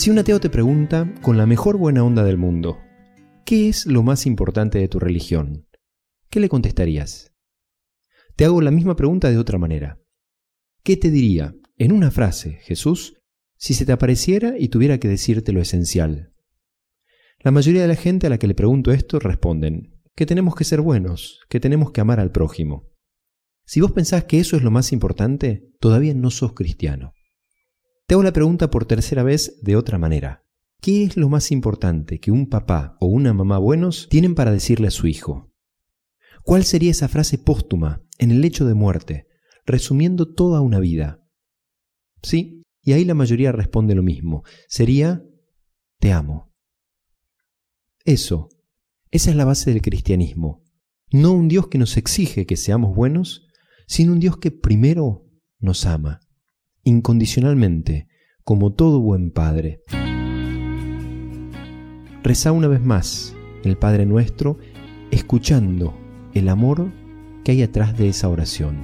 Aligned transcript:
Si 0.00 0.08
un 0.08 0.18
ateo 0.18 0.40
te 0.40 0.48
pregunta, 0.48 1.12
con 1.20 1.36
la 1.36 1.44
mejor 1.44 1.76
buena 1.76 2.02
onda 2.02 2.24
del 2.24 2.38
mundo, 2.38 2.78
¿qué 3.44 3.68
es 3.68 3.84
lo 3.84 4.02
más 4.02 4.24
importante 4.24 4.78
de 4.78 4.88
tu 4.88 4.98
religión? 4.98 5.66
¿Qué 6.30 6.40
le 6.40 6.48
contestarías? 6.48 7.34
Te 8.34 8.46
hago 8.46 8.62
la 8.62 8.70
misma 8.70 8.96
pregunta 8.96 9.30
de 9.30 9.36
otra 9.36 9.58
manera. 9.58 10.00
¿Qué 10.82 10.96
te 10.96 11.10
diría, 11.10 11.54
en 11.76 11.92
una 11.92 12.10
frase, 12.10 12.60
Jesús, 12.62 13.20
si 13.58 13.74
se 13.74 13.84
te 13.84 13.92
apareciera 13.92 14.54
y 14.58 14.68
tuviera 14.68 14.96
que 14.96 15.06
decirte 15.06 15.52
lo 15.52 15.60
esencial? 15.60 16.32
La 17.40 17.50
mayoría 17.50 17.82
de 17.82 17.88
la 17.88 17.94
gente 17.94 18.26
a 18.26 18.30
la 18.30 18.38
que 18.38 18.46
le 18.46 18.54
pregunto 18.54 18.92
esto 18.92 19.18
responden 19.18 20.00
que 20.16 20.24
tenemos 20.24 20.54
que 20.54 20.64
ser 20.64 20.80
buenos, 20.80 21.40
que 21.50 21.60
tenemos 21.60 21.92
que 21.92 22.00
amar 22.00 22.20
al 22.20 22.32
prójimo. 22.32 22.88
Si 23.66 23.82
vos 23.82 23.92
pensás 23.92 24.24
que 24.24 24.40
eso 24.40 24.56
es 24.56 24.62
lo 24.62 24.70
más 24.70 24.92
importante, 24.92 25.68
todavía 25.78 26.14
no 26.14 26.30
sos 26.30 26.54
cristiano. 26.54 27.12
Te 28.10 28.14
hago 28.14 28.24
la 28.24 28.32
pregunta 28.32 28.72
por 28.72 28.86
tercera 28.86 29.22
vez 29.22 29.60
de 29.62 29.76
otra 29.76 29.96
manera. 29.96 30.44
¿Qué 30.80 31.04
es 31.04 31.16
lo 31.16 31.28
más 31.28 31.52
importante 31.52 32.18
que 32.18 32.32
un 32.32 32.48
papá 32.48 32.96
o 32.98 33.06
una 33.06 33.32
mamá 33.32 33.58
buenos 33.58 34.08
tienen 34.10 34.34
para 34.34 34.50
decirle 34.50 34.88
a 34.88 34.90
su 34.90 35.06
hijo? 35.06 35.54
¿Cuál 36.42 36.64
sería 36.64 36.90
esa 36.90 37.06
frase 37.06 37.38
póstuma 37.38 38.02
en 38.18 38.32
el 38.32 38.40
lecho 38.40 38.66
de 38.66 38.74
muerte, 38.74 39.28
resumiendo 39.64 40.34
toda 40.34 40.60
una 40.60 40.80
vida? 40.80 41.24
Sí, 42.20 42.64
y 42.82 42.94
ahí 42.94 43.04
la 43.04 43.14
mayoría 43.14 43.52
responde 43.52 43.94
lo 43.94 44.02
mismo. 44.02 44.42
Sería, 44.66 45.22
te 46.00 46.10
amo. 46.10 46.52
Eso, 48.04 48.48
esa 49.12 49.30
es 49.30 49.36
la 49.36 49.44
base 49.44 49.70
del 49.70 49.82
cristianismo. 49.82 50.64
No 51.12 51.30
un 51.30 51.46
Dios 51.46 51.68
que 51.68 51.78
nos 51.78 51.96
exige 51.96 52.44
que 52.44 52.56
seamos 52.56 52.92
buenos, 52.92 53.46
sino 53.86 54.14
un 54.14 54.18
Dios 54.18 54.38
que 54.38 54.50
primero 54.50 55.28
nos 55.60 55.86
ama, 55.86 56.18
incondicionalmente, 56.84 58.08
como 58.44 58.72
todo 58.72 59.00
buen 59.00 59.30
Padre. 59.30 59.82
Reza 62.22 62.52
una 62.52 62.68
vez 62.68 62.80
más 62.80 63.34
el 63.64 63.76
Padre 63.76 64.06
nuestro, 64.06 64.58
escuchando 65.10 65.94
el 66.34 66.48
amor 66.48 66.92
que 67.44 67.52
hay 67.52 67.62
atrás 67.62 67.96
de 67.96 68.08
esa 68.08 68.28
oración. 68.28 68.76